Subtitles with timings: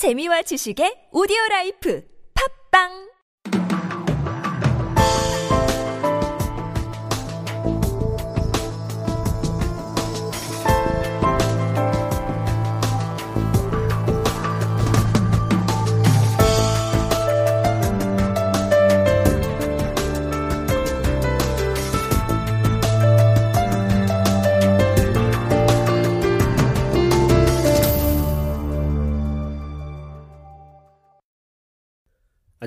[0.00, 2.00] 재미와 지식의 오디오 라이프.
[2.32, 3.09] 팝빵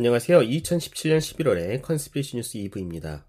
[0.04, 0.42] 안녕하세요.
[0.42, 3.24] 2017년 11월의 conspiracy 뉴스 2부입니다.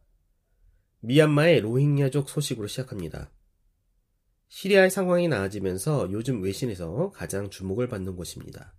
[1.03, 3.31] 미얀마의 로힝야족 소식으로 시작합니다.
[4.49, 8.75] 시리아의 상황이 나아지면서 요즘 외신에서 가장 주목을 받는 곳입니다.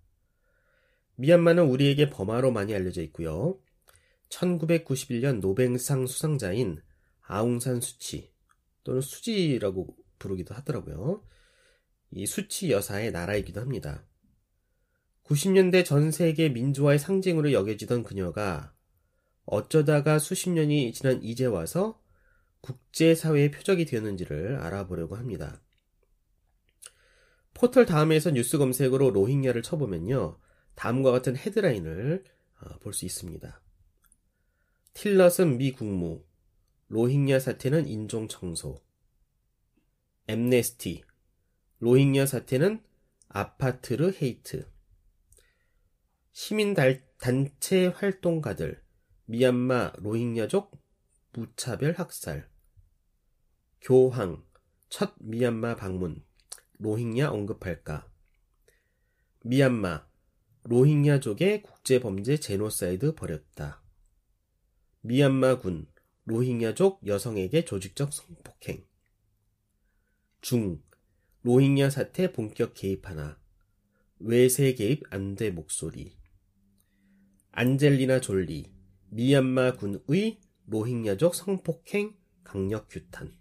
[1.16, 3.62] 미얀마는 우리에게 버마로 많이 알려져 있고요.
[4.28, 6.82] 1991년 노벨상 수상자인
[7.22, 8.34] 아웅산 수치
[8.84, 11.24] 또는 수지라고 부르기도 하더라고요.
[12.12, 14.04] 이 수치 여사의 나라이기도 합니다.
[15.26, 18.74] 90년대 전 세계 민주화의 상징으로 여겨지던 그녀가
[19.46, 22.00] 어쩌다가 수십 년이 지난 이제 와서
[22.62, 25.62] 국제사회의 표적이 되었는지를 알아보려고 합니다.
[27.54, 30.40] 포털 다음에서 뉴스 검색으로 로힝야를 쳐보면요.
[30.76, 32.24] 다음과 같은 헤드라인을
[32.62, 33.62] 어, 볼수 있습니다.
[34.94, 36.24] 틸러슨 미 국무,
[36.88, 38.82] 로힝야 사태는 인종 청소,
[40.28, 41.04] 엠네스티,
[41.80, 42.82] 로힝야 사태는
[43.28, 44.68] 아파르트헤이트,
[46.38, 46.76] 시민
[47.18, 48.84] 단체 활동가들,
[49.24, 50.78] 미얀마 로힝야족
[51.32, 52.50] 무차별 학살,
[53.80, 54.46] 교황,
[54.90, 56.26] 첫 미얀마 방문,
[56.80, 58.12] 로힝야 언급할까,
[59.44, 60.06] 미얀마,
[60.64, 63.82] 로힝야족의 국제범죄 제노사이드 벌였다.
[65.04, 65.88] 미얀마군,
[66.26, 68.86] 로힝야족 여성에게 조직적 성폭행.
[70.42, 70.84] 중,
[71.44, 73.40] 로힝야 사태 본격 개입하나.
[74.20, 76.25] 외세 개입 안돼 목소리.
[77.58, 78.66] 안젤리나 졸리,
[79.12, 82.14] 미얀마 군의 로힝야족 성폭행
[82.44, 83.32] 강력 규탄.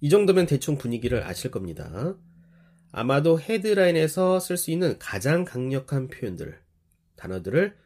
[0.00, 2.16] 이 정도면 대충 분위기를 아실 겁니다.
[2.92, 6.58] 아마도 헤드라인에서 쓸 수 있는 가장 강력한 표현들,
[7.16, 7.76] 단어들을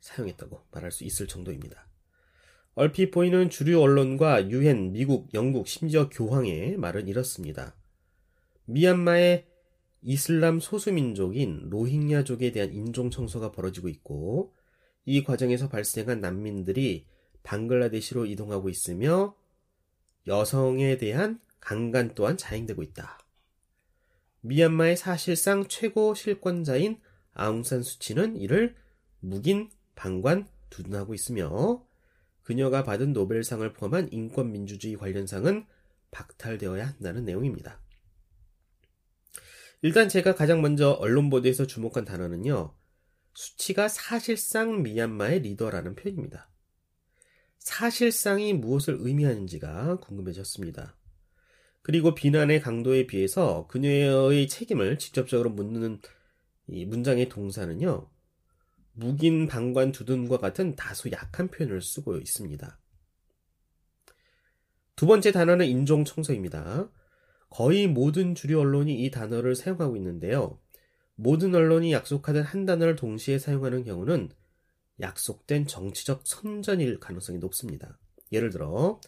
[0.00, 1.86] 사용했다고 말할 수 있을 정도입니다.
[2.74, 7.76] 얼핏 보이는 주류 언론과 유엔, 미국, 영국, 심지어 교황의 말은 이렇습니다.
[8.64, 9.53] 미얀마의
[10.06, 14.54] 이슬람 소수민족인 로힝야족에 대한 인종 청소가 벌어지고 있고
[15.06, 17.06] 이 과정에서 발생한 난민들이
[17.42, 19.34] 방글라데시로 이동하고 있으며
[20.26, 23.18] 여성에 대한 강간 또한 자행되고 있다.
[24.42, 27.00] 미얀마의 사실상 최고 실권자인
[27.32, 28.74] 아웅산 수치는 이를
[29.20, 31.82] 묵인, 방관, 두둔하고 있으며
[32.42, 35.64] 그녀가 받은 노벨상을 포함한 인권민주주의 관련 상은
[36.10, 37.83] 박탈되어야 한다는 내용입니다.
[39.84, 42.74] 일단 제가 가장 먼저 언론 보도에서 주목한 단어는요.
[43.34, 46.48] 수치가 사실상 미얀마의 리더라는 표현입니다.
[47.58, 50.96] 사실상이 무엇을 의미하는지가 궁금해졌습니다.
[51.82, 56.00] 그리고 비난의 강도에 비해서 그녀의 책임을 직접적으로 묻는
[56.66, 58.08] 이 문장의 동사는요.
[58.94, 62.78] 묵인, 방관, 두둔과 같은 다소 약한 표현을 쓰고 있습니다.
[64.96, 66.88] 두 번째 단어는 인종 청소입니다.
[67.54, 70.60] 거의 모든 주류 언론이 이 단어를 사용하고 있는데요.
[71.14, 74.30] 모든 언론이 약속하던 한 단어를 동시에 사용하는 경우는
[75.00, 77.96] 약속된 정치적 선전일 가능성이 높습니다.
[78.32, 79.00] 예를 들어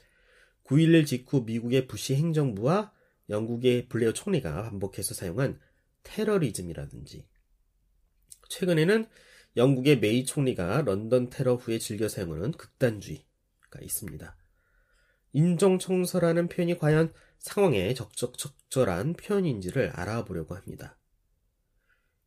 [0.62, 2.92] 9.11 직후 미국의 부시 행정부와
[3.30, 5.58] 영국의 블레어 총리가 반복해서 사용한
[6.04, 7.26] 테러리즘이라든지
[8.48, 9.08] 최근에는
[9.56, 14.36] 영국의 메이 총리가 런던 테러 후에 즐겨 사용하는 극단주의가 있습니다.
[15.32, 20.98] 인종청소라는 표현이 과연 상황에 적적적절한 표현인지를 알아보려고 합니다.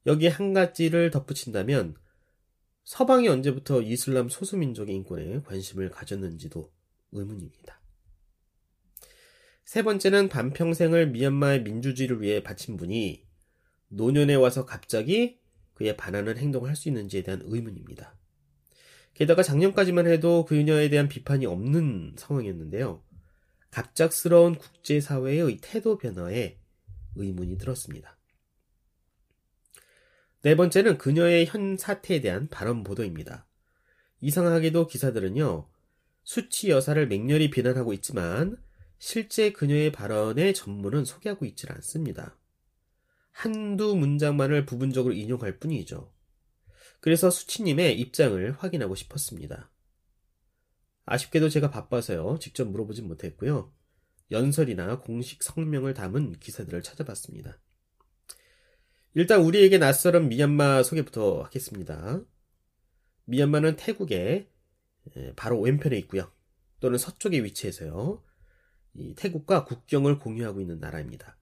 [0.05, 1.95] 여기에 한 가지를 덧붙인다면
[2.83, 6.71] 서방이 언제부터 이슬람 소수민족의 인권에 관심을 가졌는지도
[7.11, 7.79] 의문입니다.
[9.65, 13.23] 세 번째는 반평생을 미얀마의 민주주의를 위해 바친 분이
[13.89, 15.39] 노년에 와서 갑자기
[15.75, 18.15] 그에 반하는 행동을 할 수 있는지에 대한 의문입니다.
[19.13, 23.03] 게다가 작년까지만 해도 그녀에 대한 비판이 없는 상황이었는데요.
[23.71, 26.57] 갑작스러운 국제사회의 태도 변화에
[27.15, 28.17] 의문이 들었습니다.
[30.41, 33.45] 네 번째는 그녀의 현 사태에 대한 발언 보도입니다.
[34.21, 35.69] 이상하게도 기사들은요,
[36.23, 38.57] 수치 여사를 맹렬히 비난하고 있지만
[38.99, 42.37] 실제 그녀의 발언의 전문은 소개하고 있질 않습니다.
[43.31, 46.11] 한두 문장만을 부분적으로 인용할 뿐이죠.
[46.99, 49.69] 그래서 수치님의 입장을 확인하고 싶었습니다.
[51.09, 52.37] 아쉽게도 제가 바빠서요.
[52.39, 53.73] 직접 물어보진 못했고요.
[54.29, 57.57] 연설이나 공식 성명을 담은 기사들을 찾아봤습니다.
[59.15, 62.21] 일단 우리에게 낯설은 미얀마 소개부터 하겠습니다.
[63.25, 64.51] 미얀마는 태국의
[65.35, 66.31] 바로 왼편에 있고요.
[66.79, 68.23] 또는 서쪽에 위치해서요.
[69.15, 71.39] 태국과 국경을 공유하고 있는 나라입니다.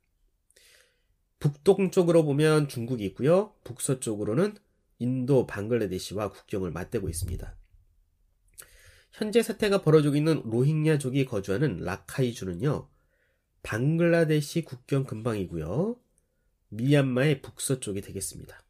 [1.40, 3.54] 북동쪽으로 보면 중국이 있고요.
[3.66, 4.56] 북서쪽으로는
[5.00, 7.57] 인도, 방글라데시와 국경을 맞대고 있습니다.
[9.12, 12.88] 현재 사태가 벌어지고 있는 로힝야족이 거주하는 라카이주는요.
[13.64, 16.00] 방글라데시 국경 근방이고요.
[16.70, 18.64] 미얀마의 북서쪽이 되겠습니다.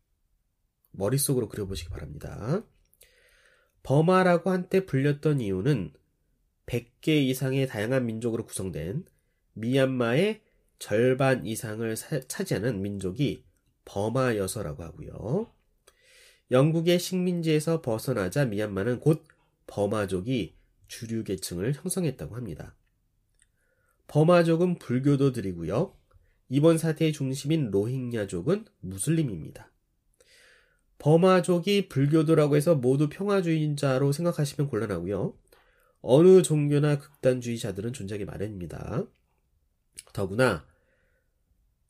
[0.91, 2.63] 머릿속으로 그려보시기 바랍니다.
[3.83, 5.93] 버마라고 한때 불렸던 이유는
[6.65, 9.05] 100개 이상의 다양한 민족으로 구성된
[9.53, 10.41] 미얀마의
[10.79, 13.45] 절반 이상을 사, 차지하는 민족이
[13.85, 15.51] 버마여서라고 하고요.
[16.51, 19.23] 영국의 식민지에서 벗어나자 미얀마는 곧
[19.67, 22.75] 버마족이 주류 계층을 형성했다고 합니다.
[24.07, 25.93] 버마족은 불교도들이고요.
[26.49, 29.71] 이번 사태의 중심인 로힝야족은 무슬림입니다.
[30.97, 35.37] 버마족이 불교도라고 해서 모두 평화주의자로 생각하시면 곤란하고요.
[36.01, 39.05] 어느 종교나 극단주의자들은 존재하기 마련입니다.
[40.13, 40.65] 더구나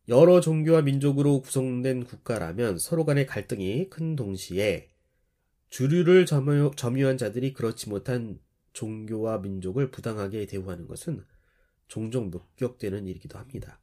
[0.09, 4.89] 여러 종교와 민족으로 구성된 국가라면 서로 간의 갈등이 큰 동시에
[5.69, 8.40] 주류를 점유, 점유한 자들이 그렇지 못한
[8.74, 11.25] 종교와 민족을 부당하게 대우하는 것은
[11.88, 13.80] 종종 목격되는 일이기도 합니다.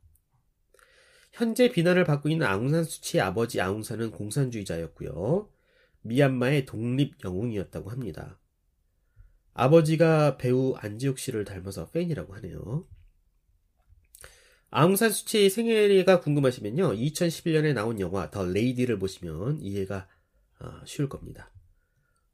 [1.32, 5.50] 현재 비난을 받고 있는 아웅산 수치의 아버지 아웅산은 공산주의자였고요.
[6.02, 8.38] 미얀마의 독립 영웅이었다고 합니다.
[9.52, 12.86] 아버지가 배우 안지욱 씨를 닮아서 팬이라고 하네요.
[14.70, 16.94] 아웅산 수치의 생애가 궁금하시면요.
[16.94, 20.08] 2011년에 나온 영화 더 레이디를 보시면 이해가
[20.60, 21.53] 어, 쉬울 겁니다.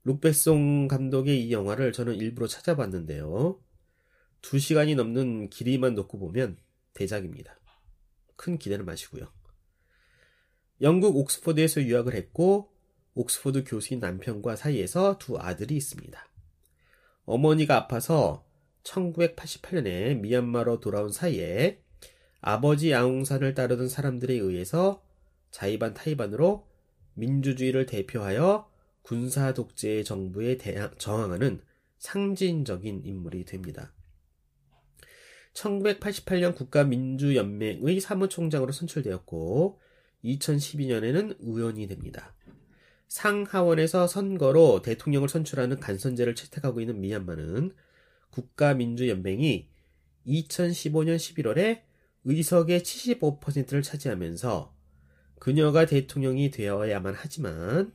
[0.05, 3.61] 룩베송 감독의 이 영화를 저는 일부러 찾아봤는데요.
[4.43, 6.57] 2시간이 넘는 길이만 놓고 보면
[6.95, 7.59] 대작입니다.
[8.37, 9.31] 큰 기대는 마시고요.
[10.81, 12.73] 영국 옥스퍼드에서 유학을 했고
[13.15, 16.27] 옥스퍼드 교수인 남편과 사이에서 두 아들이 있습니다.
[17.25, 18.47] 어머니가 아파서
[18.85, 21.83] 1988년에 미얀마로 돌아온 사이에
[22.41, 25.05] 아버지 아웅산을 따르던 사람들에 의해서
[25.51, 26.67] 자이반 타이반으로
[27.13, 28.70] 민주주의를 대표하여
[29.11, 31.61] 군사 독재 정부에 대항, 저항하는
[31.99, 33.93] 상징적인 인물이 됩니다.
[35.53, 39.81] 1988년 국가민주연맹의 사무총장으로 선출되었고
[40.25, 42.37] 2012년에는 의원이 됩니다.
[43.09, 47.75] 상하원에서 선거로 대통령을 선출하는 간선제를 채택하고 있는 미얀마는
[48.31, 49.69] 국가민주연맹이
[50.25, 51.83] 2015년 11월에
[52.23, 54.73] 의석의 75%를 차지하면서
[55.41, 57.93] 그녀가 대통령이 되어야만 하지만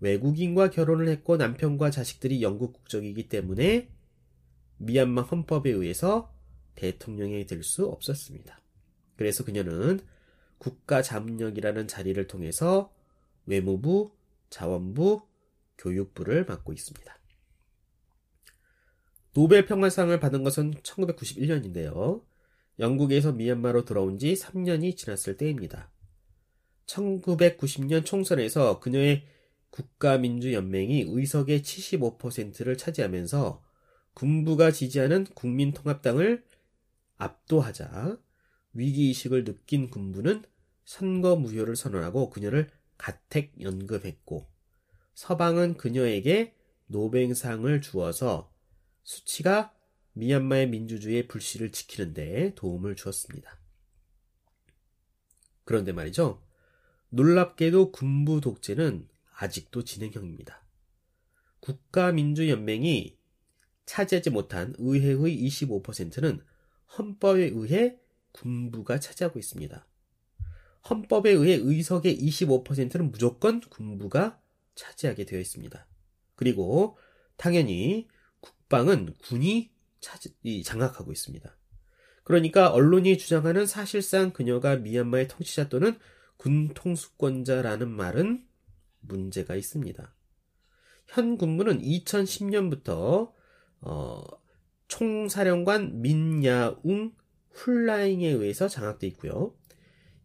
[0.00, 3.88] 외국인과 결혼을 했고 남편과 자식들이 영국 국적이기 때문에
[4.78, 6.34] 미얀마 헌법에 의해서
[6.74, 8.60] 대통령이 될 수 없었습니다.
[9.16, 10.00] 그래서 그녀는
[10.58, 12.92] 국가자문역이라는 자리를 통해서
[13.46, 14.12] 외무부,
[14.50, 15.22] 자원부,
[15.78, 17.16] 교육부를 맡고 있습니다.
[19.34, 22.22] 노벨 평화상을 받은 것은 1991년인데요.
[22.78, 25.90] 영국에서 미얀마로 돌아온 지 3년이 지났을 때입니다.
[26.86, 29.26] 1990년 총선에서 그녀의
[29.70, 33.62] 국가민주연맹이 의석의 75%를 차지하면서
[34.14, 36.44] 군부가 지지하는 국민통합당을
[37.18, 38.18] 압도하자
[38.72, 40.42] 위기의식을 느낀 군부는
[40.84, 44.48] 선거 무효를 선언하고 그녀를 가택 연급했고
[45.14, 46.54] 서방은 그녀에게
[46.86, 48.52] 노벨상을 주어서
[49.02, 49.74] 수치가
[50.12, 53.58] 미얀마의 민주주의의 불씨를 지키는 데 도움을 주었습니다.
[55.64, 56.42] 그런데 말이죠.
[57.10, 59.08] 놀랍게도 군부 독재는
[59.38, 60.62] 아직도 진행형입니다.
[61.60, 63.18] 국가민주연맹이
[63.84, 65.16] 차지하지 못한 의회의
[65.46, 66.40] 25%는
[66.98, 67.98] 헌법에 의해
[68.32, 69.86] 군부가 차지하고 있습니다.
[70.88, 74.40] 헌법에 의해 의석의 25%는 무조건 군부가
[74.74, 75.86] 차지하게 되어 있습니다.
[76.34, 76.96] 그리고
[77.36, 78.08] 당연히
[78.40, 81.56] 국방은 군이 차지, 장악하고 있습니다.
[82.24, 85.98] 그러니까 언론이 주장하는 사실상 그녀가 미얀마의 통치자 또는
[86.36, 88.46] 군 통수권자라는 말은
[89.06, 90.14] 문제가 있습니다.
[91.08, 93.32] 현 군부는 2010년부터
[93.80, 94.24] 어,
[94.88, 97.12] 총사령관 민야웅
[97.52, 99.54] 훌라잉에 의해서 장악돼 있고요.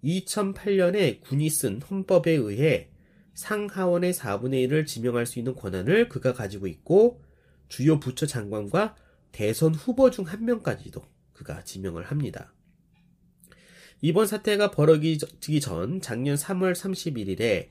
[0.04, 2.90] 2008년에 군이 쓴 헌법에 의해
[3.34, 7.22] 상하원의 4분의 1을 지명할 수 있는 권한을 그가 가지고 있고
[7.70, 8.96] 주요 부처 장관과
[9.32, 11.02] 대선 후보 중 한 명까지도
[11.34, 12.54] 그가 지명을 합니다.
[14.02, 17.70] 이번 사태가 벌어지기 전 작년 3월 31일에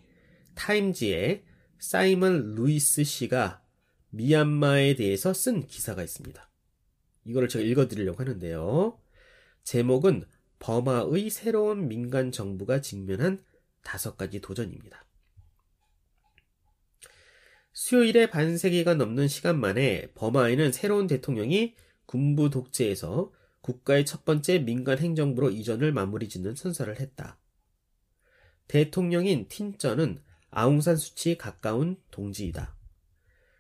[0.55, 1.45] 타임지에
[1.79, 3.63] 사이먼 루이스 씨가
[4.11, 6.51] 미얀마에 대해서 쓴 기사가 있습니다.
[7.25, 8.99] 이거를 제가 읽어드리려고 하는데요.
[9.65, 10.25] 제목은
[10.59, 13.45] 버마의 새로운 민간 정부가 직면한
[13.83, 15.07] 다섯 가지 도전입니다.
[17.73, 25.51] 수요일에 반세기가 넘는 시간 만에 버마에는 새로운 대통령이 군부 독재에서 국가의 첫 번째 민간 행정부로
[25.51, 27.39] 이전을 마무리 짓는 선서를 했다.
[28.69, 32.77] 대통령인 틴쩌는 아웅산 수치 가까운 동지이다.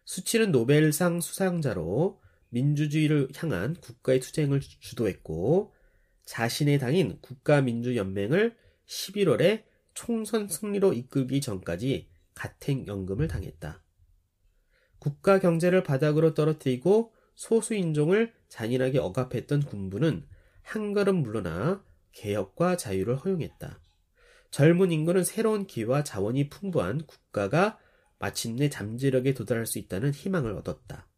[0.05, 5.73] 수치는 노벨상 수상자로 민주주의를 향한 국가의 투쟁을 주도했고
[6.25, 8.57] 자신의 당인 국가민주연맹을
[8.87, 13.83] 11월에 총선 승리로 이끌기 전까지 가택연금을 당했다.
[14.99, 20.27] 국가 경제를 바닥으로 떨어뜨리고 소수인종을 잔인하게 억압했던 군부는
[20.63, 23.81] 한 걸음 물러나 개혁과 자유를 허용했다.
[24.51, 27.79] 젊은 인구는 새로운 기회와 자원이 풍부한 국가가
[28.19, 31.09] 마침내 잠재력에 도달할 수 있다는 희망을 얻었다.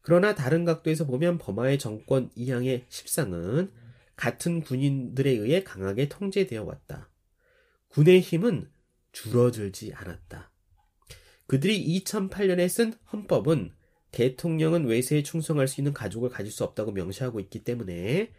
[0.00, 3.70] 그러나 다른 각도에서 보면 버마의 정권 이양의 실상은
[4.14, 7.10] 같은 군인들에 의해 강하게 통제되어 왔다.
[7.88, 8.70] 군의 힘은
[9.12, 10.52] 줄어들지 않았다.
[11.46, 13.72] 그들이 2008년에 쓴 헌법은
[14.12, 18.32] 대통령은 외세에 충성할 수 있는 가족을 가질 수 없다고 명시하고 있기 때문에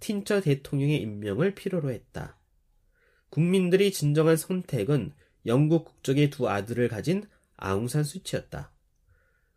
[0.00, 2.38] 틴처 대통령의 임명을 필요로 했다.
[3.32, 5.14] 국민들이 진정한 선택은
[5.46, 7.24] 영국 국적의 두 아들을 가진
[7.56, 8.70] 아웅산 수치였다.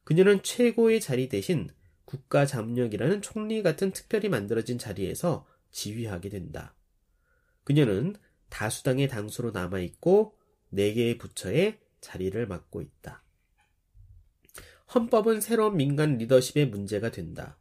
[0.06, 1.70] 그녀는 최고의 자리 대신
[2.06, 6.74] 국가 잠력이라는 총리 같은 특별히 만들어진 자리에서 지휘하게 된다.
[7.66, 8.16] 그녀는
[8.48, 10.38] 다수당의 당수로 남아있고
[10.72, 13.24] 4개의 부처에 자리를 맡고 있다.
[14.94, 17.58] 헌법은 새로운 민간 리더십의 문제가 된다.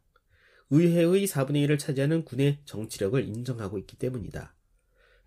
[0.70, 4.54] 의회의 4분의 1을 차지하는 군의 정치력을 인정하고 있기 때문이다.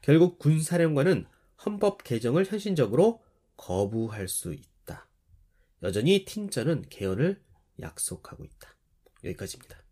[0.01, 1.25] 결국 군사령관은
[1.65, 3.21] 헌법 개정을 현실적으로
[3.55, 5.07] 거부할 수 있다.
[5.83, 7.41] 여전히 틴저는 개헌을
[7.81, 8.75] 약속하고 있다.
[9.23, 9.83] 여기까지입니다.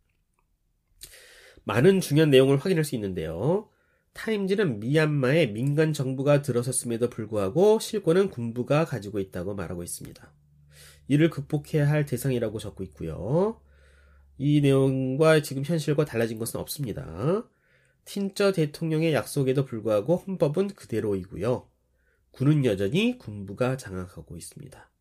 [1.64, 3.70] 많은 중요한 내용을 확인할 수 있는데요.
[4.14, 10.32] 타임즈는 미얀마의 민간 정부가 들어섰음에도 불구하고 실권은 군부가 가지고 있다고 말하고 있습니다.
[11.08, 13.60] 이를 극복해야 할 대상이라고 적고 있고요.
[14.38, 17.48] 이 내용과 지금 현실과 달라진 것은 없습니다.
[18.06, 21.68] 틴저 대통령의 약속에도 불구하고 헌법은 그대로이고요.
[22.32, 24.92] 군은 여전히 군부가 장악하고 있습니다.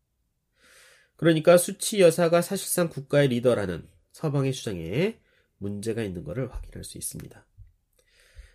[1.15, 5.19] 그러니까 수치 여사가 사실상 국가의 리더라는 서방의 주장에
[5.57, 7.45] 문제가 있는 것을 확인할 수 있습니다.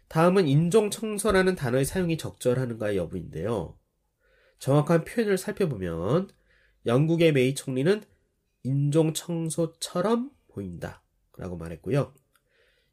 [0.09, 3.79] 다음은 인종청소라는 단어의 사용이 적절하는가의 여부인데요.
[4.59, 6.31] 정확한 표현을 살펴보면
[6.87, 8.03] 영국의 메이 총리는
[8.65, 11.03] 인종청소처럼 보인다.
[11.37, 12.13] 라고 말했고요.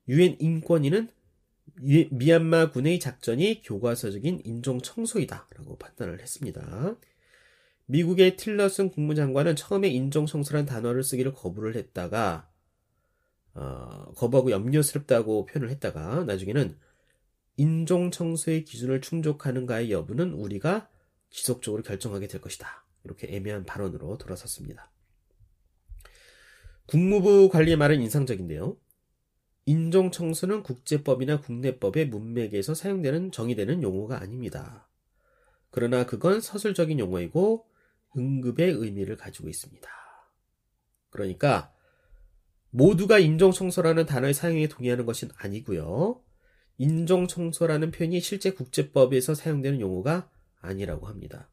[0.08, 1.10] 유엔 인권위는
[1.79, 5.48] 미얀마 군의 작전이 교과서적인 인종 청소이다.
[5.55, 6.96] 라고 판단을 했습니다.
[7.86, 12.50] 미국의 틸러슨 국무장관은 처음에 인종 청소란 단어를 쓰기를 거부를 했다가,
[13.53, 16.77] 어, 거부하고 염려스럽다고 표현을 했다가, 나중에는
[17.57, 20.89] 인종 청소의 기준을 충족하는가의 여부는 우리가
[21.29, 22.86] 지속적으로 결정하게 될 것이다.
[23.03, 24.91] 이렇게 애매한 발언으로 돌아섰습니다.
[26.88, 28.77] 국무부 관리의 말은 인상적인데요.
[29.67, 34.88] 인종 청소는 국제법이나 국내법의 문맥에서 사용되는 정의되는 용어가 아닙니다.
[35.71, 37.67] 그러나 그건 서술적인 용어이고
[38.17, 39.89] 응급의 의미를 가지고 있습니다.
[41.09, 41.74] 그러니까
[42.69, 46.21] 모두가 인종 청소라는 단어의 사용에 동의하는 것은 아니고요.
[46.77, 50.31] 인종 청소라는 표현이 실제 국제법에서 사용되는 용어가
[50.62, 51.50] 아니라고 합니다.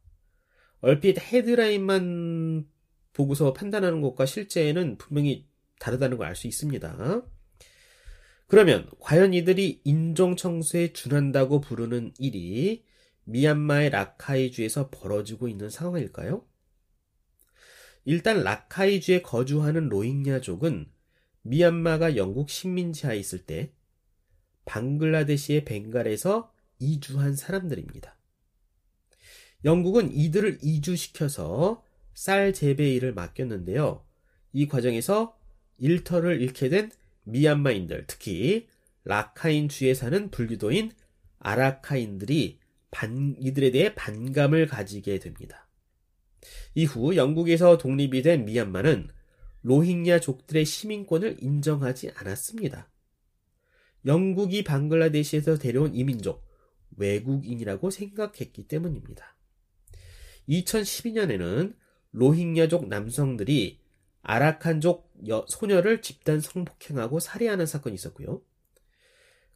[0.78, 2.68] 얼핏 헤드라인만
[3.12, 5.49] 보고서 판단하는 것과 실제는 분명히
[5.80, 7.26] 다르다는 걸 알 수 있습니다.
[8.47, 12.85] 그러면 과연 이들이 인종 청소에 준한다고 부르는 일이
[13.25, 16.47] 미얀마의 라카이주에서 벌어지고 있는 상황일까요?
[18.05, 20.91] 일단 라카이주에 거주하는 로힝야족은
[21.43, 23.73] 미얀마가 영국 식민지하에 있을 때
[24.67, 28.17] 방글라데시의 벵갈에서 이주한 사람들입니다.
[29.65, 31.83] 영국은 이들을 이주시켜서
[32.13, 34.07] 쌀 재배 일을 맡겼는데요.
[34.53, 35.39] 이 과정에서
[35.79, 36.91] 일터를 잃게 된
[37.25, 38.69] 미얀마인들, 특히
[39.04, 40.93] 라카인 주에 사는 불교도인
[41.38, 42.59] 아라카인들이
[42.90, 45.69] 반, 이들에 대해 반감을 가지게 됩니다.
[46.75, 49.09] 이후 영국에서 독립이 된 미얀마는
[49.62, 52.90] 로힝야족들의 시민권을 인정하지 않았습니다.
[54.07, 56.45] 영국이 방글라데시에서 데려온 이민족,
[56.97, 59.37] 외국인이라고 생각했기 때문입니다.
[60.49, 61.75] 2012년에는
[62.12, 63.81] 로힝야족 남성들이
[64.25, 65.12] 아라칸족
[65.49, 68.43] 소녀를 집단 성폭행하고 살해하는 사건이 있었고요.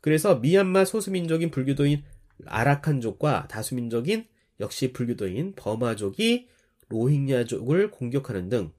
[0.01, 2.05] 그래서 미얀마 소수민족인 불교도인
[2.47, 4.29] 아라칸족과 다수민족인
[4.61, 6.49] 역시 불교도인 버마족이
[6.89, 8.73] 로힝야족을 공격하는 등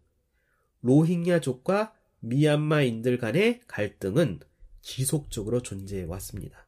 [0.81, 4.39] 로힝야족과 미얀마인들 간의 갈등은
[4.81, 6.67] 지속적으로 존재해 왔습니다.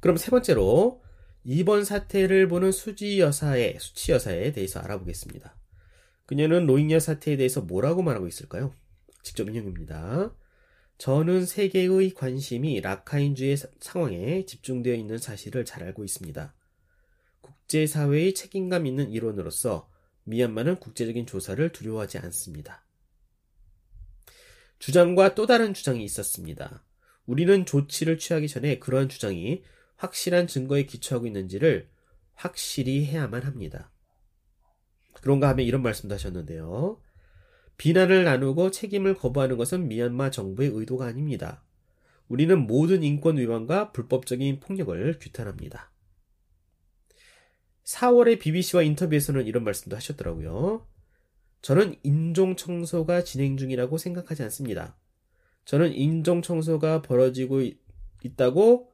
[0.00, 1.02] 그럼 세 번째로
[1.44, 5.56] 이번 사태를 보는 수지 여사의 수치 여사에 대해서 알아보겠습니다.
[6.26, 8.74] 그녀는 로힝야 사태에 대해서 뭐라고 말하고 있을까요?
[9.22, 10.34] 직접 인용입니다.
[10.98, 16.54] 저는 세계의 관심이 라카인주의 상황에 집중되어 있는 사실을 잘 알고 있습니다.
[17.40, 19.90] 국제사회의 책임감 있는 일원으로서
[20.24, 22.84] 미얀마는 국제적인 조사를 두려워하지 않습니다.
[24.78, 26.84] 주장과 또 다른 주장이 있었습니다.
[27.26, 29.62] 우리는 조치를 취하기 전에 그러한 주장이
[29.96, 31.88] 확실한 증거에 기초하고 있는지를
[32.34, 33.90] 확실히 해야만 합니다.
[35.24, 37.00] 그런가 하면 이런 말씀도 하셨는데요.
[37.78, 41.64] 비난을 나누고 책임을 거부하는 것은 미얀마 정부의 의도가 아닙니다.
[42.28, 45.90] 우리는 모든 인권 위반과 불법적인 폭력을 규탄합니다.
[47.84, 50.86] 4월에 BBC와 인터뷰에서는 이런 말씀도 하셨더라고요.
[51.62, 54.98] 저는 인종 청소가 진행 중이라고 생각하지 않습니다.
[55.64, 57.62] 저는 인종 청소가 벌어지고
[58.22, 58.92] 있다고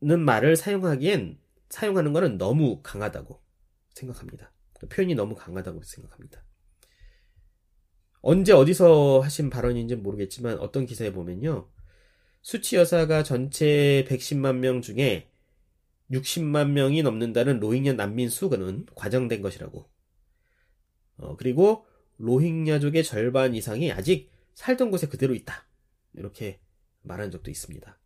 [0.00, 3.47] 는 말을 사용하기엔 사용하는 것은 너무 강하다고
[3.98, 4.52] 생각합니다.
[4.90, 6.44] 표현이 너무 강하다고 생각합니다.
[8.20, 11.68] 언제 어디서 하신 발언인지 모르겠지만 어떤 기사에 보면요.
[12.42, 15.30] 수치 여사가 전체 110만 명 중에
[16.10, 19.88] 60만 명이 넘는다는 로힝야 난민 수는 과정된 것이라고.
[21.18, 21.86] 어, 그리고
[22.18, 25.66] 로힝야족의 절반 이상이 아직 살던 곳에 그대로 있다.
[26.14, 26.60] 이렇게
[27.02, 27.98] 말한 적도 있습니다.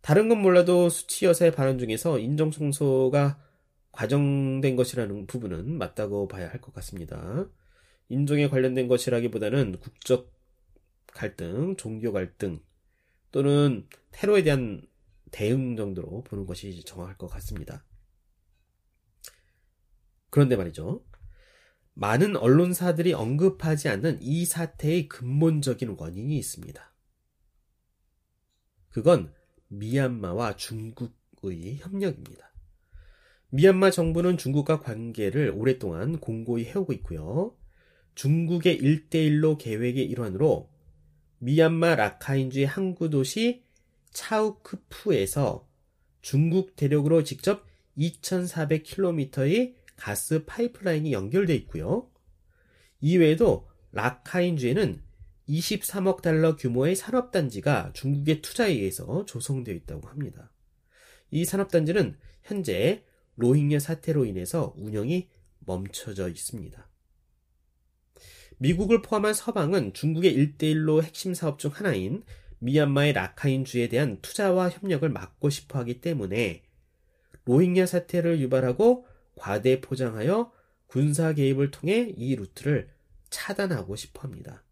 [0.00, 3.47] 다른 건 몰라도 수치 여사의 발언 중에서 인정 청소가
[3.98, 7.50] 과정된 것이라는 부분은 맞다고 봐야 할 것 같습니다.
[8.08, 10.32] 인종에 관련된 것이라기보다는 국적
[11.08, 12.60] 갈등, 종교 갈등
[13.32, 14.86] 또는 테러에 대한
[15.32, 17.84] 대응 정도로 보는 것이 정확할 것 같습니다.
[20.30, 21.04] 그런데 말이죠.
[21.94, 26.94] 많은 언론사들이 언급하지 않는 이 사태의 근본적인 원인이 있습니다.
[28.90, 29.34] 그건
[29.66, 32.47] 미얀마와 중국의 협력입니다.
[33.50, 37.56] 미얀마 정부는 중국과 관계를 오랫동안 공고히 해오고 있고요.
[38.14, 40.68] 중국의 일대일로 계획의 일환으로
[41.38, 43.62] 미얀마 라카인주의 항구 도시
[44.10, 45.66] 차우크푸에서
[46.20, 47.64] 중국 대륙으로 직접
[47.96, 52.10] 2,400km의 가스 파이프라인이 연결되어 있고요.
[53.00, 55.02] 이외에도 라카인주에는
[55.48, 60.52] 23억 달러 규모의 산업단지가 중국의 투자에 의해서 조성되어 있다고 합니다.
[61.30, 63.04] 이 산업단지는 현재
[63.38, 65.28] 로힝야 사태로 인해서 운영이
[65.60, 66.88] 멈춰져 있습니다.
[68.58, 72.24] 미국을 포함한 서방은 중국의 일대일로 핵심 사업 중 하나인
[72.58, 76.64] 미얀마의 라카인주에 대한 투자와 협력을 막고 싶어 하기 때문에
[77.44, 80.52] 로힝야 사태를 유발하고 과대 포장하여
[80.88, 82.90] 군사 개입을 통해 이 루트를
[83.30, 84.64] 차단하고 싶어 합니다.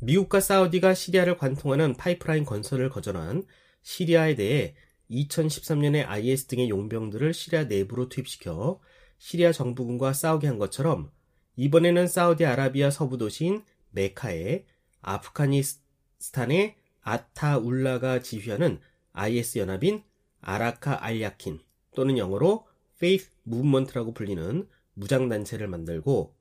[0.00, 3.44] 미국과 사우디가 시리아를 관통하는 파이프라인 건설을 거절한
[3.82, 4.74] 시리아에 대해
[5.12, 8.80] 2013년에 IS 등의 용병들을 시리아 내부로 투입시켜
[9.18, 11.10] 시리아 정부군과 싸우게 한 것처럼
[11.56, 14.64] 이번에는 사우디아라비아 서부 도시인 메카에
[15.02, 18.80] 아프가니스탄의 아타울라가 지휘하는
[19.12, 20.02] IS 연합인
[20.40, 21.60] 아라카 알야킨
[21.94, 26.34] 또는 영어로 Faith Movement라고 불리는 무장단체를 만들고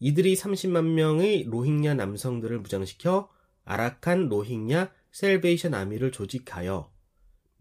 [0.00, 3.30] 이들이 30만 명의 로힝야 남성들을 무장시켜
[3.64, 6.90] Arakan Rohingya Salvation Army를 조직하여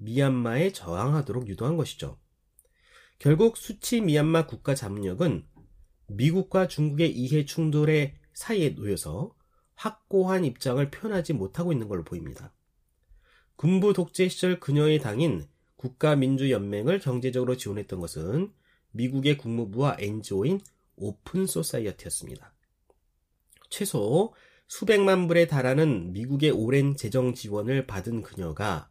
[0.02, 2.18] 미얀마에 저항하도록 유도한 것이죠.
[3.20, 5.46] 결국 수치 미얀마 국가 자문역은
[6.08, 9.36] 미국과 중국의 이해 충돌의 사이에 놓여서
[9.76, 12.54] 확고한 입장을 표현하지 못하고 있는 걸로 보입니다.
[13.56, 18.52] 군부 독재 시절 그녀의 당인 국가민주연맹을 경제적으로 지원했던 것은
[18.92, 20.60] 미국의 국무부와 NGO인
[20.96, 22.54] Open Society였습니다.
[23.70, 24.34] 최소
[24.68, 28.91] 수백만 불에 달하는 미국의 오랜 재정 지원을 받은 그녀가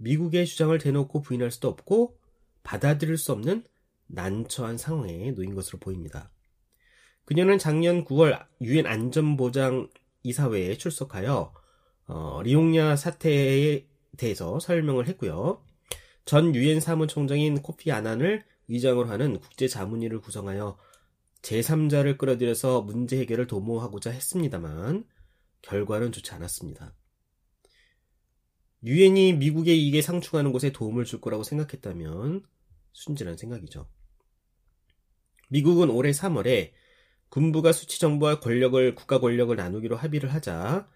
[0.00, 2.18] 미국의 주장을 대놓고 부인할 수도 없고
[2.62, 3.64] 받아들일 수 없는
[4.06, 6.30] 난처한 상황에 놓인 것으로 보입니다.
[7.24, 9.88] 그녀는 작년 9월 유엔 안전보장
[10.22, 11.54] 이사회에 출석하여
[12.06, 13.86] 어, 리옹야 사태에
[14.16, 15.62] 대해서 설명을 했고요.
[16.24, 20.76] 전 유엔 사무총장인 코피 아난을 의장으로 하는 국제자문위를 구성하여
[21.42, 25.04] 제3자를 끌어들여서 문제 해결을 도모하고자 했습니다만
[25.62, 26.94] 결과는 좋지 않았습니다.
[28.84, 32.44] 유엔이 미국의 이익에 상충하는 곳에 도움을 줄 거라고 생각했다면
[32.92, 33.88] 순진한 생각이죠.
[35.48, 36.72] 미국은 올해 3월에
[37.28, 40.88] 군부가 수치 정부와 권력을 국가 권력을 나누기로 합의를 하자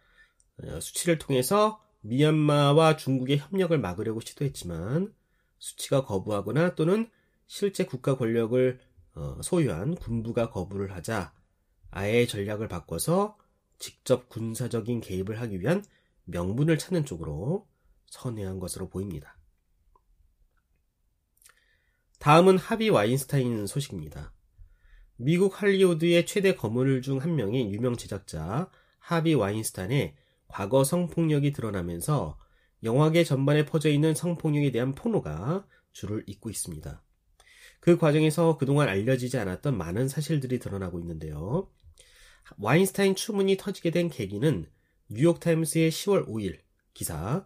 [0.62, 5.12] 어, 수치를 통해서 미얀마와 중국의 협력을 막으려고 시도했지만
[5.58, 7.08] 수치가 거부하거나 또는
[7.46, 8.80] 실제 국가 권력을
[9.14, 11.32] 어, 소유한 군부가 거부를 하자
[11.90, 13.36] 아예 전략을 바꿔서
[13.78, 15.84] 직접 군사적인 개입을 하기 위한
[16.24, 17.66] 명분을 찾는 쪽으로
[18.14, 19.36] 선회한 것으로 보입니다.
[22.20, 24.32] 다음은 하비 와인스타인 소식입니다.
[25.16, 30.16] 미국 할리우드의 최대 거물 중 한 명인 유명 제작자 하비 와인스타인의
[30.48, 32.38] 과거 성폭력이 드러나면서
[32.82, 37.02] 영화계 전반에 퍼져 있는 성폭력에 대한 포노가 줄을 잇고 있습니다.
[37.80, 41.70] 그 과정에서 그동안 알려지지 않았던 많은 사실들이 드러나고 있는데요.
[42.58, 44.66] 와인스타인 추문이 터지게 된 계기는
[45.08, 46.60] 뉴욕타임스의 10월 5일
[46.94, 47.44] 기사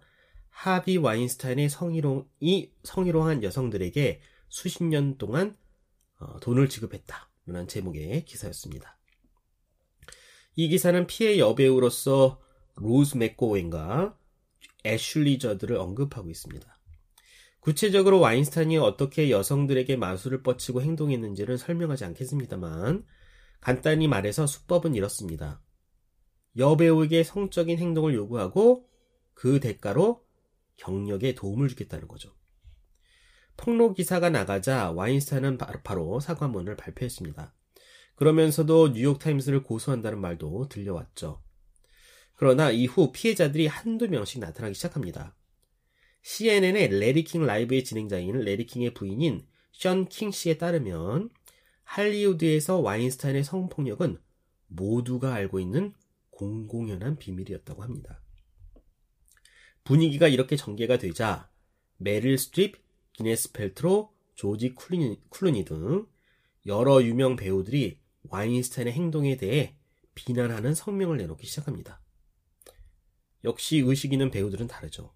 [0.59, 5.57] 하비 와인스타인의 성희롱이 성희롱한 여성들에게 수십 년 동안
[6.19, 8.99] 어, 돈을 지급했다라는 제목의 기사였습니다.
[10.57, 12.41] 이 기사는 피해 여배우로서
[12.75, 14.19] 로즈 맥고웬과
[14.85, 16.67] 애슐리 저드를 언급하고 있습니다.
[17.61, 23.07] 구체적으로 와인스타인이 어떻게 여성들에게 마술을 뻗치고 행동했는지를 설명하지 않겠습니다만
[23.61, 25.63] 간단히 말해서 수법은 이렇습니다.
[26.57, 28.89] 여배우에게 성적인 행동을 요구하고
[29.35, 30.27] 그 대가로
[30.79, 32.35] 경력에 도움을 주겠다는 거죠.
[33.57, 37.55] 폭로 기사가 나가자 와인스타인은 바로 사과문을 발표했습니다.
[38.15, 41.43] 그러면서도 뉴욕타임스를 고소한다는 말도 들려왔죠.
[42.35, 45.37] 그러나 이후 피해자들이 한두 명씩 나타나기 시작합니다.
[46.23, 51.31] CNN의 레리킹 라이브의 진행자인 레리킹의 부인인 션 킹 씨에 따르면
[51.85, 54.19] 할리우드에서 와인스타인의 성폭력은
[54.67, 55.95] 모두가 알고 있는
[56.31, 58.21] 공공연한 비밀이었다고 합니다.
[59.89, 61.49] 분위기가 이렇게 전개가 되자
[61.97, 62.77] 메릴 스트립,
[63.15, 66.07] 기네스 펠트로, 조지 쿨루니, 쿨루니 등
[66.67, 69.77] 여러 유명 배우들이 와인스타인의 행동에 대해
[70.15, 72.03] 비난하는 성명을 내놓기 시작합니다.
[73.45, 75.15] 역시 의식 있는 배우들은 다르죠.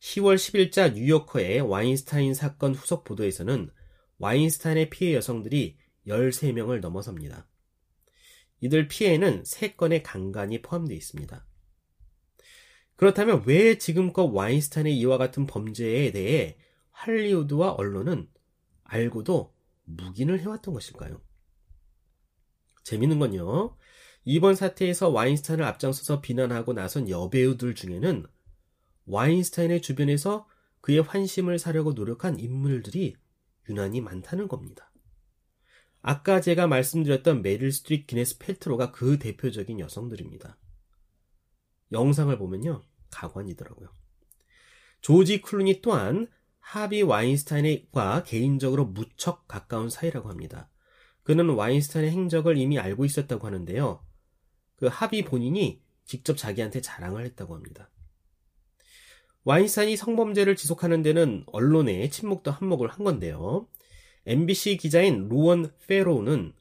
[0.00, 3.70] 10월 10일자 뉴요커의 와인스타인 사건 후속 보도에서는
[4.16, 7.46] 와인스타인의 피해 여성들이 13명을 넘어섭니다.
[8.62, 11.47] 이들 피해는 3건의 강간이 포함되어 있습니다.
[12.98, 16.58] 그렇다면 왜 지금껏 와인스타인의 이와 같은 범죄에 대해
[16.90, 18.28] 할리우드와 언론은
[18.82, 21.20] 알고도 묵인을 해왔던 것일까요?
[22.82, 23.76] 재밌는 건요.
[24.24, 28.26] 이번 사태에서 와인스타인을 앞장서서 비난하고 나선 여배우들 중에는
[29.06, 30.48] 와인스타인의 주변에서
[30.80, 33.14] 그의 환심을 사려고 노력한 인물들이
[33.68, 34.90] 유난히 많다는 겁니다.
[36.02, 40.58] 아까 제가 말씀드렸던 메릴 스트릿 기네스 펠트로가 그 대표적인 여성들입니다.
[41.92, 42.82] 영상을 보면요.
[43.10, 43.88] 가관이더라고요.
[45.00, 46.28] 조지 클루니 또한
[46.60, 50.68] 하비 와인스타인과 개인적으로 무척 가까운 사이라고 합니다.
[51.22, 54.04] 그는 와인스타인의 행적을 이미 알고 있었다고 하는데요.
[54.76, 57.90] 그 하비 본인이 직접 자기한테 자랑을 했다고 합니다.
[59.44, 63.66] 와인스타인이 성범죄를 지속하는 데는 언론의 침묵도 한몫을 한 건데요.
[64.26, 66.52] MBC 기자인 로원 페로우는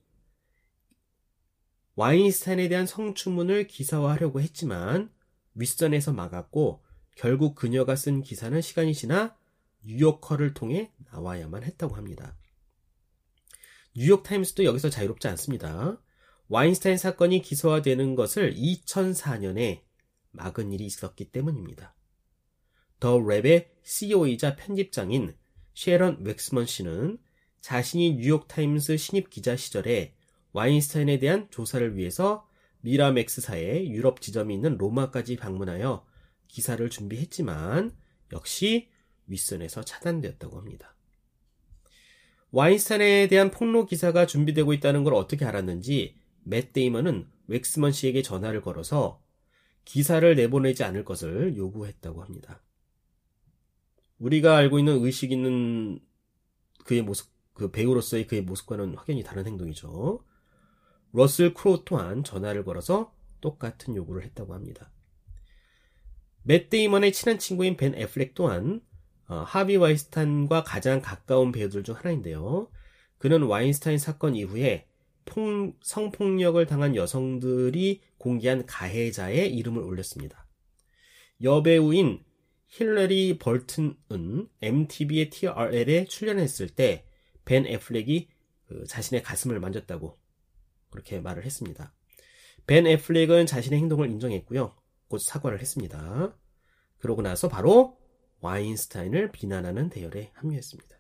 [1.96, 5.10] 와인스타인에 대한 성추문을 기사화하려고 했지만
[5.58, 6.84] 윗선에서 막았고
[7.16, 9.36] 결국 그녀가 쓴 기사는 시간이 지나
[9.84, 12.38] 뉴요커를 통해 나와야만 했다고 합니다.
[13.96, 16.00] 뉴욕타임스도 여기서 자유롭지 않습니다.
[16.50, 19.82] 와인스타인 사건이 기소화되는 것을 2004년에
[20.32, 21.96] 막은 일이 있었기 때문입니다.
[23.00, 25.36] 더 랩의 CEO이자 편집장인
[25.74, 27.18] 쉐런 웩스먼 씨는
[27.62, 30.16] 자신이 뉴욕타임스 신입 기자 시절에
[30.54, 32.47] 와인스타인에 대한 조사를 위해서
[32.82, 36.06] 미라맥스사의 유럽 지점이 있는 로마까지 방문하여
[36.48, 37.92] 기사를 준비했지만
[38.34, 38.90] 역시
[39.28, 40.96] 윗선에서 차단되었다고 합니다.
[42.52, 49.22] 와인스타인에 대한 폭로 기사가 준비되고 있다는 걸 어떻게 알았는지 맷 데이먼은 웩스먼 씨에게 전화를 걸어서
[49.84, 52.62] 기사를 내보내지 않을 것을 요구했다고 합니다.
[54.20, 56.00] 우리가 알고 있는 의식 있는
[56.86, 60.24] 그의 모습, 그 배우로서의 그의 모습과는 확연히 다른 행동이죠.
[61.12, 64.92] 러슬 크로 또한 전화를 걸어서 똑같은 요구를 했다고 합니다.
[66.44, 68.82] 맷 데이먼의 친한 친구인 벤 애플렉 또한
[69.28, 72.70] 어, 하비 와인스타인과 가장 가까운 배우들 중 하나인데요.
[73.18, 74.88] 그는 와인스타인 사건 이후에
[75.26, 80.48] 폭, 성폭력을 당한 여성들이 공개한 가해자의 이름을 올렸습니다.
[81.44, 82.24] 여배우인
[82.68, 87.08] 힐러리 벌튼은 MTV의 TRL에 출연했을 때
[87.48, 88.28] 벤 애플렉이
[88.66, 90.20] 그 자신의 가슴을 만졌다고
[90.98, 91.94] 그렇게 말을 했습니다.
[92.66, 94.76] 벤 애플렉은 자신의 행동을 인정했고요.
[95.08, 96.36] 곧 사과를 했습니다.
[96.98, 97.98] 그러고 나서 바로
[98.40, 100.98] 와인스타인을 비난하는 대열에 합류했습니다.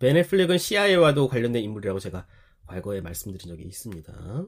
[0.00, 2.26] 벤 애플렉은 CIA와도 관련된 인물이라고 제가
[2.66, 4.46] 과거에 말씀드린 적이 있습니다.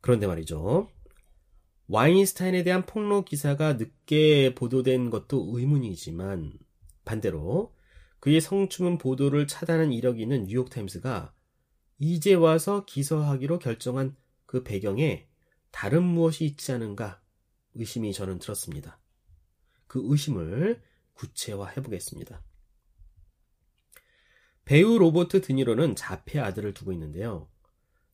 [0.00, 0.90] 그런데 말이죠.
[1.86, 6.52] 와인스타인에 대한 폭로 기사가 늦게 보도된 것도 의문이지만
[7.04, 7.72] 반대로
[8.18, 11.35] 그의 성추문 보도를 차단한 이력이 있는 뉴욕타임스가
[11.98, 15.26] 이제 와서 기소하기로 결정한 그 배경에
[15.70, 17.20] 다른 무엇이 있지 않은가
[17.74, 18.98] 의심이 저는 들었습니다.
[19.86, 20.82] 그 의심을
[21.14, 22.42] 구체화해 보겠습니다.
[24.64, 27.48] 배우 로버트 드니로는 자폐 아들을 두고 있는데요.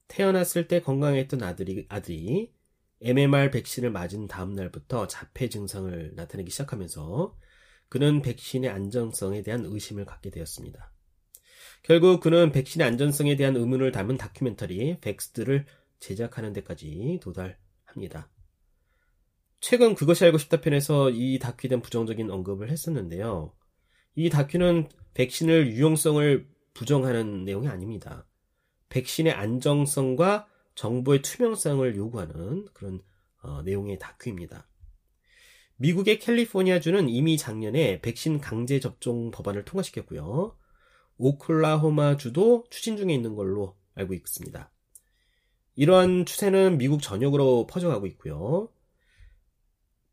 [0.09, 2.53] 태어났을 때 건강했던 아들이, 아들이
[3.01, 7.37] MMR 백신을 맞은 다음 날부터 자폐 증상을 나타내기 시작하면서
[7.89, 10.92] 그는 백신의 안전성에 대한 의심을 갖게 되었습니다.
[11.83, 15.67] 결국 그는 백신의 안전성에 대한 의문을 담은 다큐멘터리 백스트를
[15.99, 18.31] 제작하는 데까지 도달합니다.
[19.61, 23.53] 최근 그것이 알고 싶다 편에서 이 다큐에 대한 부정적인 언급을 했었는데요.
[24.15, 28.27] 이 다큐는 백신을 유용성을 부정하는 내용이 아닙니다.
[28.89, 33.01] 백신의 안정성과 정보의 투명성을 요구하는 그런
[33.43, 34.69] 어, 내용의 다큐입니다.
[35.77, 40.57] 미국의 캘리포니아주는 이미 작년에 백신 강제 접종 법안을 통과시켰고요.
[41.23, 44.73] 오클라호마주도 추진 중에 있는 걸로 알고 있습니다.
[45.77, 48.69] 이러한 추세는 미국 전역으로 퍼져가고 있고요.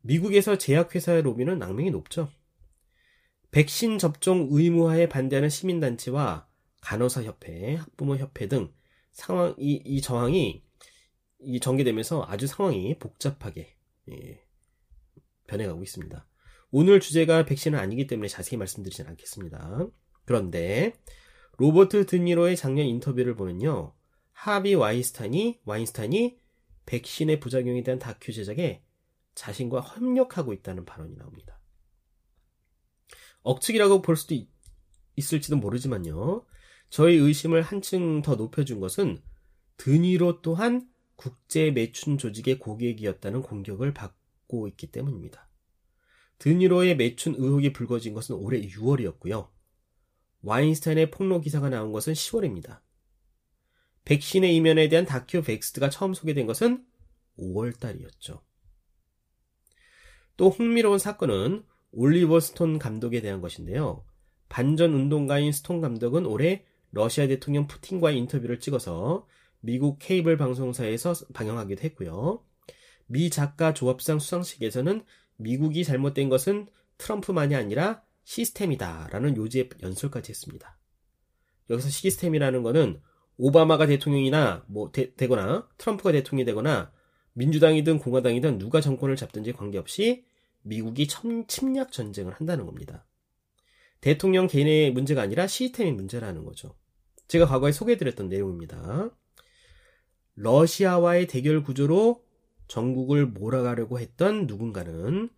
[0.01, 2.29] 미국에서 제약회사의 로비는 악명이 높죠.
[3.49, 6.47] 백신 접종 의무화에 반대하는 시민단체와
[6.81, 8.71] 간호사협회, 학부모협회 등
[9.11, 10.63] 상황, 이, 이 저항이
[11.41, 13.75] 이 전개되면서 아주 상황이 복잡하게
[14.11, 14.43] 예,
[15.47, 16.27] 변해가고 있습니다.
[16.69, 19.89] 오늘 주제가 백신은 아니기 때문에 자세히 말씀드리진 않겠습니다.
[20.29, 20.93] 그런데
[21.57, 23.95] 로버트 드니로의 작년 인터뷰를 보면요.
[24.31, 26.37] 하비 와인스타인이 와인스타인이
[26.85, 28.83] 백신의 부작용에 대한 다큐 제작에
[29.33, 31.59] 자신과 협력하고 있다는 발언이 나옵니다.
[33.41, 34.47] 억측이라고 볼 수도 있,
[35.15, 36.45] 있을지도 모르지만요.
[36.91, 39.23] 저희 의심을 한층 더 높여준 것은
[39.77, 45.49] 드니로 또한 국제 매춘 조직의 고객이었다는 공격을 받고 있기 때문입니다.
[46.37, 49.49] 드니로의 매춘 의혹이 불거진 것은 올해 6월이었고요.
[50.41, 52.79] 와인스타인의 폭로 기사가 나온 것은 10월입니다.
[54.05, 56.85] 백신의 이면에 대한 다큐 벡스트가 처음 소개된 것은
[57.37, 58.41] 5월달이었죠.
[60.37, 64.05] 또 흥미로운 사건은 올리버 스톤 감독에 대한 것인데요.
[64.47, 69.27] 반전 운동가인 스톤 감독은 올해 러시아 대통령 푸틴과의 인터뷰를 찍어서
[69.59, 72.43] 미국 케이블 방송사에서 방영하기도 했고요.
[73.05, 75.03] 미 작가 조합상 수상식에서는
[75.37, 80.77] 미국이 잘못된 것은 트럼프만이 아니라 시스템이다라는 요지의 연설까지 했습니다.
[81.71, 83.01] 여기서 시스템이라는 것은
[83.37, 86.91] 오바마가 대통령이나 뭐 되, 거나 트럼프가 대통령이 되거나
[87.33, 90.25] 민주당이든 공화당이든 누가 정권을 잡든지 관계없이
[90.61, 93.07] 미국이 침략 전쟁을 한다는 겁니다.
[93.99, 96.75] 대통령 개인의 문제가 아니라 시스템의 문제라는 거죠.
[97.27, 99.09] 제가 과거에 소개해드렸던 내용입니다.
[100.35, 102.23] 러시아와의 대결 구조로
[102.67, 105.29] 전국을 몰아가려고 했던 누군가는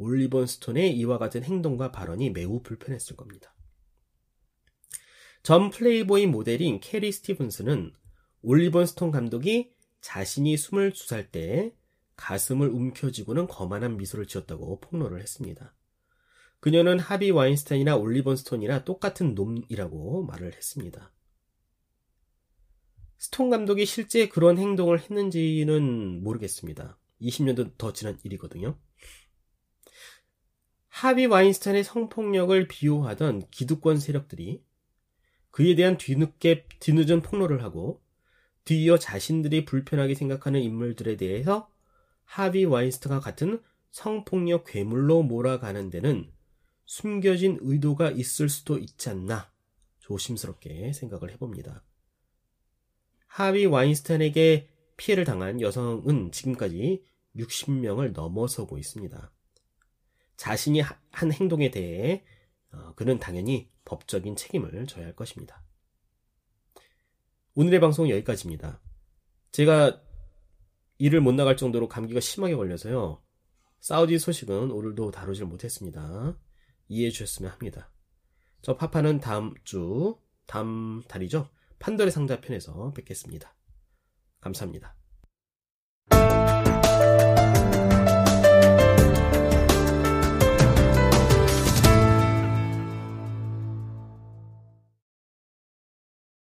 [0.00, 3.54] 올리번 스톤의 이와 같은 행동과 발언이 매우 불편했을 겁니다.
[5.42, 7.92] 전 플레이보이 모델인 캐리 스티븐스는
[8.42, 11.74] 올리버 스톤 감독이 자신이 22살 때
[12.16, 15.74] 가슴을 움켜쥐고는 거만한 미소를 지었다고 폭로를 했습니다.
[16.60, 21.12] 그녀는 하비 와인스타인이나 올리버 스톤이나 똑같은 놈이라고 말을 했습니다.
[23.18, 26.98] 스톤 감독이 실제 그런 행동을 했는지는 모르겠습니다.
[27.20, 28.78] 20년도 더 지난 일이거든요.
[30.90, 34.62] 하비 와인스타인의 성폭력을 비호하던 기득권 세력들이
[35.50, 38.02] 그에 대한 뒤늦게, 뒤늦은 폭로를 하고
[38.64, 41.70] 뒤이어 자신들이 불편하게 생각하는 인물들에 대해서
[42.24, 46.30] 하비 와인스타가 같은 성폭력 괴물로 몰아가는 데는
[46.84, 49.50] 숨겨진 의도가 있을 수도 있지 않나
[50.00, 51.82] 조심스럽게 생각을 해봅니다.
[53.26, 57.04] 하비 와인스타인에게 피해를 당한 여성은 지금까지
[57.36, 59.32] 60명을 넘어서고 있습니다.
[60.40, 62.24] 자신이 한 행동에 대해
[62.72, 65.62] 어, 그는 당연히 법적인 책임을 져야 할 것입니다.
[67.54, 68.80] 오늘의 방송은 여기까지입니다.
[69.52, 70.00] 제가
[70.96, 73.22] 일을 못 나갈 정도로 감기가 심하게 걸려서요.
[73.80, 76.38] 사우디 소식은 오늘도 다루질 못했습니다.
[76.88, 77.92] 이해해 주셨으면 합니다.
[78.62, 81.50] 저 파파는 다음 주, 다음 달이죠.
[81.80, 83.54] 판도의 상자 편에서 뵙겠습니다.
[84.40, 84.99] 감사합니다.